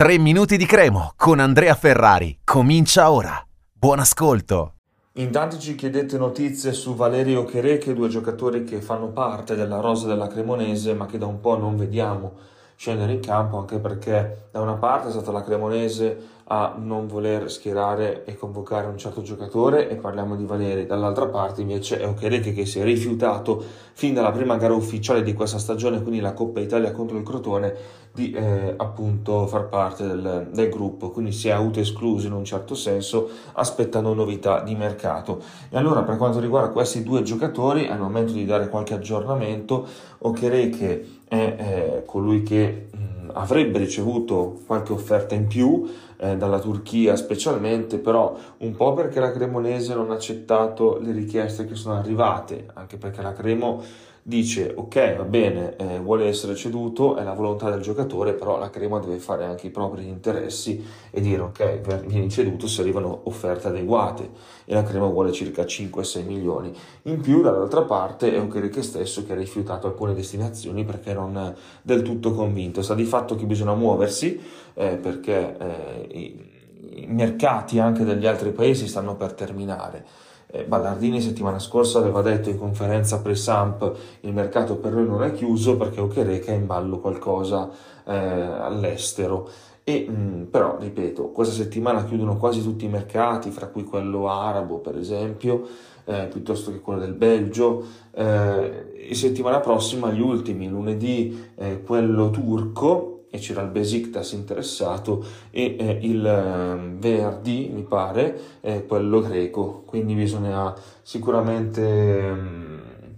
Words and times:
3 0.00 0.16
minuti 0.16 0.56
di 0.56 0.64
cremo 0.64 1.12
con 1.14 1.40
Andrea 1.40 1.74
Ferrari. 1.74 2.38
Comincia 2.42 3.10
ora. 3.10 3.38
Buon 3.70 3.98
ascolto. 3.98 4.76
In 5.16 5.30
tanti 5.30 5.58
ci 5.58 5.74
chiedete 5.74 6.16
notizie 6.16 6.72
su 6.72 6.94
Valerio 6.94 7.44
Chereche, 7.44 7.92
due 7.92 8.08
giocatori 8.08 8.64
che 8.64 8.80
fanno 8.80 9.08
parte 9.08 9.54
della 9.54 9.78
rosa 9.80 10.06
della 10.06 10.26
Cremonese 10.26 10.94
ma 10.94 11.04
che 11.04 11.18
da 11.18 11.26
un 11.26 11.40
po' 11.40 11.58
non 11.58 11.76
vediamo 11.76 12.32
scendere 12.76 13.12
in 13.12 13.20
campo 13.20 13.58
anche 13.58 13.78
perché 13.78 14.48
da 14.50 14.62
una 14.62 14.76
parte 14.76 15.08
è 15.08 15.10
stata 15.10 15.32
la 15.32 15.44
Cremonese 15.44 16.39
a 16.52 16.74
non 16.76 17.06
voler 17.06 17.48
schierare 17.48 18.24
e 18.24 18.36
convocare 18.36 18.88
un 18.88 18.98
certo 18.98 19.22
giocatore 19.22 19.88
e 19.88 19.94
parliamo 19.94 20.34
di 20.34 20.44
Valeri, 20.44 20.84
dall'altra 20.84 21.26
parte 21.26 21.60
invece 21.60 22.00
è 22.00 22.08
Okereke 22.08 22.52
che 22.52 22.66
si 22.66 22.80
è 22.80 22.82
rifiutato 22.82 23.62
fin 23.92 24.14
dalla 24.14 24.32
prima 24.32 24.56
gara 24.56 24.74
ufficiale 24.74 25.22
di 25.22 25.32
questa 25.32 25.58
stagione, 25.58 26.02
quindi 26.02 26.20
la 26.20 26.32
Coppa 26.32 26.58
Italia 26.58 26.90
contro 26.90 27.16
il 27.16 27.22
Crotone, 27.22 27.74
di 28.12 28.32
eh, 28.32 28.74
appunto 28.76 29.46
far 29.46 29.68
parte 29.68 30.04
del, 30.04 30.48
del, 30.52 30.68
gruppo, 30.68 31.10
quindi 31.10 31.30
si 31.30 31.46
è 31.46 31.52
autoescluso 31.52 32.26
in 32.26 32.32
un 32.32 32.44
certo 32.44 32.74
senso 32.74 33.28
aspettando 33.52 34.12
novità 34.12 34.60
di 34.62 34.74
mercato. 34.74 35.40
E 35.68 35.76
allora 35.76 36.02
per 36.02 36.16
quanto 36.16 36.40
riguarda 36.40 36.70
questi 36.70 37.04
due 37.04 37.22
giocatori 37.22 37.86
al 37.86 38.00
momento 38.00 38.32
di 38.32 38.44
dare 38.44 38.68
qualche 38.68 38.94
aggiornamento, 38.94 39.86
Okereke 40.18 41.18
è 41.28 41.36
eh, 41.36 42.02
colui 42.04 42.42
che 42.42 42.88
mh, 42.90 43.30
avrebbe 43.34 43.78
ricevuto 43.78 44.58
qualche 44.66 44.92
offerta 44.92 45.36
in 45.36 45.46
più, 45.46 45.88
eh, 46.16 46.36
dalla 46.40 46.58
Turchia 46.58 47.14
specialmente, 47.16 47.98
però 47.98 48.34
un 48.58 48.74
po' 48.74 48.94
perché 48.94 49.20
la 49.20 49.30
Cremonese 49.30 49.94
non 49.94 50.10
ha 50.10 50.14
accettato 50.14 50.98
le 50.98 51.12
richieste 51.12 51.66
che 51.66 51.74
sono 51.74 51.96
arrivate, 51.96 52.66
anche 52.72 52.96
perché 52.96 53.20
la 53.20 53.34
Cremo 53.34 53.82
dice 54.22 54.72
ok 54.74 55.16
va 55.16 55.22
bene 55.24 55.76
eh, 55.76 55.98
vuole 55.98 56.26
essere 56.26 56.54
ceduto 56.54 57.16
è 57.16 57.22
la 57.24 57.32
volontà 57.32 57.70
del 57.70 57.80
giocatore 57.80 58.34
però 58.34 58.58
la 58.58 58.68
Crema 58.68 58.98
deve 58.98 59.18
fare 59.18 59.44
anche 59.44 59.68
i 59.68 59.70
propri 59.70 60.06
interessi 60.06 60.84
e 61.10 61.20
dire 61.20 61.40
ok 61.40 62.04
vieni 62.06 62.28
ceduto 62.28 62.66
se 62.66 62.82
arrivano 62.82 63.20
offerte 63.24 63.68
adeguate 63.68 64.30
e 64.70 64.74
la 64.74 64.84
Crema 64.84 65.06
vuole 65.08 65.32
circa 65.32 65.64
5-6 65.64 66.24
milioni. 66.24 66.72
In 67.02 67.20
più 67.20 67.42
dall'altra 67.42 67.82
parte 67.82 68.32
è 68.32 68.38
un 68.38 68.48
Chiriche 68.48 68.82
stesso 68.82 69.24
che 69.24 69.32
ha 69.32 69.34
rifiutato 69.34 69.88
alcune 69.88 70.14
destinazioni 70.14 70.84
perché 70.84 71.12
non 71.12 71.36
è 71.36 71.52
del 71.82 72.02
tutto 72.02 72.30
convinto. 72.32 72.80
Sta 72.80 72.94
di 72.94 73.04
fatto 73.04 73.34
che 73.34 73.46
bisogna 73.46 73.74
muoversi 73.74 74.40
eh, 74.74 74.96
perché 74.96 75.56
eh, 75.58 76.16
i, 76.16 77.02
i 77.02 77.06
mercati 77.08 77.80
anche 77.80 78.04
degli 78.04 78.26
altri 78.26 78.52
paesi 78.52 78.86
stanno 78.86 79.16
per 79.16 79.32
terminare 79.32 80.28
Ballardini 80.66 81.20
settimana 81.20 81.58
scorsa 81.58 81.98
aveva 81.98 82.22
detto 82.22 82.50
in 82.50 82.58
conferenza 82.58 83.20
pre-Samp 83.20 83.96
il 84.22 84.32
mercato 84.32 84.76
per 84.76 84.92
lui 84.92 85.06
non 85.06 85.22
è 85.22 85.32
chiuso 85.32 85.76
perché 85.76 86.00
Okereke 86.00 86.52
è 86.52 86.56
in 86.56 86.66
ballo 86.66 86.98
qualcosa 86.98 87.70
eh, 88.04 88.14
all'estero. 88.14 89.48
E, 89.84 90.06
mh, 90.08 90.12
mm, 90.12 90.42
però, 90.44 90.76
ripeto, 90.78 91.30
questa 91.30 91.54
settimana 91.54 92.04
chiudono 92.04 92.36
quasi 92.36 92.62
tutti 92.62 92.84
i 92.84 92.88
mercati, 92.88 93.50
fra 93.50 93.68
cui 93.68 93.84
quello 93.84 94.28
arabo, 94.28 94.78
per 94.78 94.96
esempio, 94.96 95.66
eh, 96.04 96.26
piuttosto 96.26 96.70
che 96.70 96.80
quello 96.80 97.00
del 97.00 97.14
Belgio. 97.14 97.84
Eh, 98.12 99.08
e 99.08 99.14
settimana 99.14 99.60
prossima, 99.60 100.10
gli 100.10 100.20
ultimi, 100.20 100.68
lunedì, 100.68 101.50
eh, 101.56 101.82
quello 101.82 102.30
turco, 102.30 103.19
e 103.30 103.38
c'era 103.38 103.62
il 103.62 103.68
Besiktas 103.68 104.32
interessato 104.32 105.24
e 105.50 105.76
eh, 105.78 105.98
il 106.02 106.26
eh, 106.26 106.96
venerdì 106.98 107.70
mi 107.72 107.82
pare 107.82 108.38
eh, 108.60 108.84
quello 108.86 109.20
greco. 109.20 109.82
Quindi 109.86 110.14
bisogna 110.14 110.74
sicuramente 111.02 111.82
eh, 111.82 112.34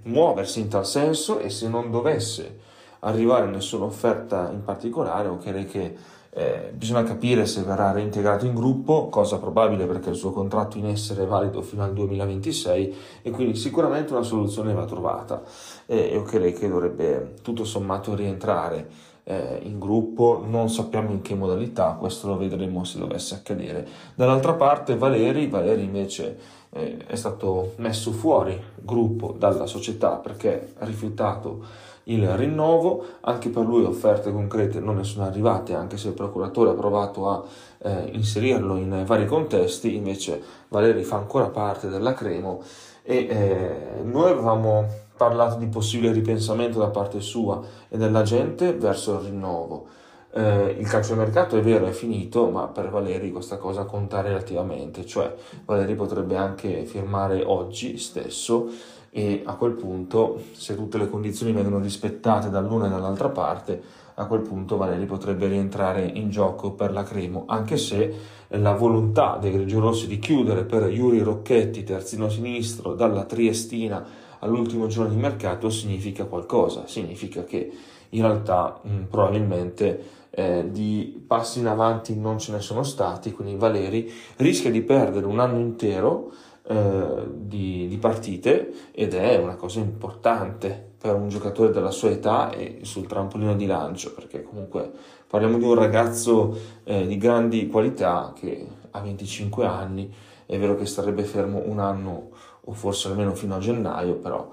muoversi 0.05 0.61
in 0.61 0.69
tal 0.69 0.87
senso 0.87 1.39
e 1.39 1.49
se 1.49 1.69
non 1.69 1.91
dovesse 1.91 2.61
arrivare 3.01 3.47
nessuna 3.47 3.87
offerta 3.87 4.51
in 4.53 4.63
particolare 4.63 5.29
o 5.29 5.39
che 5.39 5.97
eh, 6.35 6.73
bisogna 6.75 7.03
capire 7.03 7.45
se 7.45 7.63
verrà 7.63 7.91
reintegrato 7.93 8.47
in 8.47 8.55
gruppo, 8.55 9.09
cosa 9.09 9.39
probabile 9.39 9.85
perché 9.85 10.11
il 10.11 10.17
suo 10.17 10.31
contratto 10.31 10.79
in 10.79 10.87
essere 10.87 11.25
è 11.25 11.27
valido 11.27 11.61
fino 11.61 11.83
al 11.83 11.93
2026 11.93 12.97
e 13.23 13.31
quindi 13.31 13.55
sicuramente 13.55 14.15
una 14.15 14.23
soluzione 14.23 14.73
va 14.73 14.87
trovata. 14.87 15.43
E 15.85 15.97
io 15.97 16.23
credo 16.23 16.59
che 16.59 16.69
dovrebbe 16.69 17.35
tutto 17.43 17.65
sommato 17.65 18.15
rientrare 18.15 18.89
eh, 19.25 19.61
in 19.63 19.79
gruppo, 19.79 20.45
non 20.47 20.69
sappiamo 20.69 21.11
in 21.11 21.23
che 21.23 21.35
modalità, 21.35 21.97
questo 21.99 22.29
lo 22.29 22.37
vedremo 22.37 22.85
se 22.85 22.99
dovesse 22.99 23.35
accadere. 23.35 23.87
Dall'altra 24.15 24.55
parte 24.55 24.97
Valeri, 24.97 25.49
Valeri 25.49 25.83
invece 25.83 26.39
eh, 26.71 26.99
è 27.07 27.15
stato 27.15 27.75
messo 27.77 28.13
fuori 28.13 28.61
gruppo 28.77 29.35
dalla 29.39 29.67
società 29.67 30.17
perché 30.17 30.73
ha 30.79 30.85
rifiutato 30.85 31.91
il 32.05 32.29
rinnovo, 32.37 33.05
anche 33.21 33.49
per 33.49 33.65
lui 33.65 33.85
offerte 33.85 34.33
concrete 34.33 34.81
non 34.81 34.97
ne 34.97 35.05
sono 35.05 35.25
arrivate, 35.25 35.75
anche 35.75 35.97
se 35.97 36.09
il 36.09 36.15
procuratore 36.15 36.71
ha 36.71 36.75
provato 36.75 37.29
a 37.29 37.45
eh, 37.79 38.11
inserirlo 38.13 38.77
in 38.77 39.05
vari 39.07 39.27
contesti, 39.27 39.95
invece 39.95 40.43
Valeri 40.69 41.05
fa 41.05 41.17
ancora 41.17 41.49
parte 41.49 41.89
della 41.89 42.13
Cremo 42.13 42.61
e 43.05 43.17
eh, 43.29 44.03
noi 44.03 44.31
avevamo 44.31 44.89
parlato 45.23 45.57
di 45.57 45.67
possibile 45.67 46.11
ripensamento 46.11 46.81
da 46.81 46.89
parte 46.89 47.21
sua 47.21 47.63
e 47.89 47.97
della 47.97 48.23
gente 48.23 48.73
verso 48.73 49.15
il 49.15 49.27
rinnovo. 49.27 49.87
Eh, 50.35 50.77
il 50.81 50.89
calciomercato 50.89 51.57
è 51.57 51.61
vero, 51.61 51.87
è 51.87 51.93
finito, 51.93 52.51
ma 52.51 52.67
per 52.67 52.91
Valeri 52.91 53.31
questa 53.31 53.57
cosa 53.57 53.85
conta 53.85 54.21
relativamente, 54.21 55.07
cioè 55.07 55.33
Valeri 55.65 55.95
potrebbe 55.95 56.37
anche 56.37 56.85
firmare 56.87 57.45
oggi 57.45 57.99
stesso 57.99 58.69
e 59.11 59.43
a 59.45 59.55
quel 59.55 59.73
punto, 59.73 60.43
se 60.53 60.75
tutte 60.75 60.99
le 60.99 61.09
condizioni 61.09 61.53
vengono 61.53 61.79
rispettate 61.79 62.51
dall'una 62.51 62.87
e 62.87 62.91
dall'altra 62.91 63.29
parte, 63.29 63.81
a 64.15 64.27
quel 64.27 64.41
punto 64.41 64.77
Valeri 64.77 65.05
potrebbe 65.05 65.47
rientrare 65.47 66.03
in 66.03 66.31
gioco 66.31 66.73
per 66.73 66.93
la 66.93 67.05
Cremo, 67.05 67.45
anche 67.47 67.77
se 67.77 68.13
la 68.49 68.73
volontà 68.73 69.39
dei 69.41 69.53
grigiorossi 69.53 70.09
di 70.09 70.19
chiudere 70.19 70.65
per 70.65 70.91
Yuri 70.91 71.21
Rocchetti, 71.21 71.85
terzino 71.85 72.29
sinistro, 72.29 72.95
dalla 72.95 73.25
Triestina 73.25 74.05
all'ultimo 74.43 74.87
giorno 74.87 75.11
di 75.11 75.21
mercato 75.21 75.71
significa 75.71 76.25
qualcosa, 76.25 76.87
significa 76.87 77.45
che 77.45 77.71
in 78.11 78.23
realtà 78.23 78.81
mh, 78.83 79.03
probabilmente 79.11 80.21
eh, 80.31 80.67
di 80.71 81.23
passi 81.27 81.61
in 81.61 81.67
avanti 81.67 82.17
non 82.19 82.39
ce 82.39 82.53
ne 82.53 82.61
sono 82.61 82.83
stati, 82.83 83.33
quindi 83.33 83.57
Valeri 83.57 84.11
rischia 84.37 84.71
di 84.71 84.83
perdere 84.83 85.27
un 85.27 85.39
anno 85.39 85.59
intero 85.59 86.33
eh, 86.65 87.27
di, 87.35 87.87
di, 87.89 87.97
partite 87.99 88.73
ed 88.93 89.15
è 89.15 89.37
una 89.37 89.57
cosa 89.57 89.81
importante 89.81 90.91
per 90.99 91.15
un 91.15 91.29
giocatore 91.29 91.73
della 91.73 91.91
sua 91.91 92.11
età 92.11 92.51
e 92.53 92.79
sul 92.83 93.07
trampolino 93.07 93.55
di 93.55 93.67
lancio, 93.67 94.15
perché 94.15 94.43
comunque 94.43 94.91
parliamo 95.27 95.59
di 95.59 95.65
un 95.65 95.75
ragazzo 95.75 96.57
eh, 96.85 97.07
di 97.07 97.17
grandi 97.17 97.67
qualità 97.67 98.33
che 98.35 98.67
ha 98.93 99.01
25 99.01 99.67
anni, 99.67 100.15
è 100.47 100.59
vero 100.59 100.77
che 100.77 100.87
starebbe 100.87 101.25
fermo 101.25 101.63
un 101.67 101.81
anno 101.81 102.31
o 102.65 102.73
forse 102.73 103.09
almeno 103.09 103.35
fino 103.35 103.57
a 103.57 103.59
gennaio, 103.59 104.15
però 104.15 104.51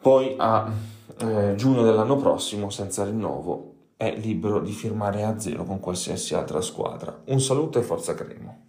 poi 0.00 0.34
a 0.36 0.70
eh, 1.18 1.54
giugno 1.56 1.82
dell'anno 1.82 2.16
prossimo, 2.16 2.68
senza 2.70 3.04
rinnovo, 3.04 3.72
è 3.96 4.14
libero 4.16 4.60
di 4.60 4.72
firmare 4.72 5.24
a 5.24 5.38
zero 5.38 5.64
con 5.64 5.80
qualsiasi 5.80 6.34
altra 6.34 6.60
squadra. 6.60 7.22
Un 7.26 7.40
saluto 7.40 7.78
e 7.78 7.82
forza 7.82 8.14
Cremo. 8.14 8.66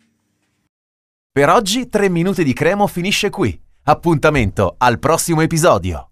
Per 1.32 1.50
oggi 1.50 1.90
3 1.90 2.08
minuti 2.10 2.44
di 2.44 2.54
Cremo 2.54 2.88
finisce 2.88 3.30
qui. 3.30 3.60
Appuntamento 3.84 4.76
al 4.78 5.00
prossimo 5.00 5.42
episodio. 5.42 6.04